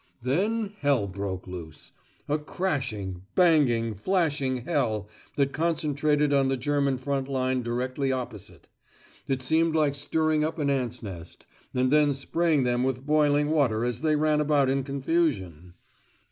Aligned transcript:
Then 0.23 0.73
hell 0.79 1.05
broke 1.05 1.45
loose, 1.45 1.91
a 2.27 2.39
crashing, 2.39 3.21
banging, 3.35 3.93
flashing 3.93 4.65
hell 4.65 5.07
that 5.35 5.53
concentrated 5.53 6.33
on 6.33 6.47
the 6.47 6.57
German 6.57 6.97
front 6.97 7.27
line 7.27 7.61
directly 7.61 8.11
opposite. 8.11 8.67
It 9.27 9.43
seemed 9.43 9.75
like 9.75 9.93
stirring 9.93 10.43
up 10.43 10.57
an 10.57 10.71
ant's 10.71 11.03
nest, 11.03 11.45
and 11.75 11.91
then 11.91 12.13
spraying 12.13 12.63
them 12.63 12.83
with 12.83 13.05
boiling 13.05 13.51
water 13.51 13.85
as 13.85 14.01
they 14.01 14.15
ran 14.15 14.41
about 14.41 14.69
in 14.71 14.83
confusion! 14.83 15.75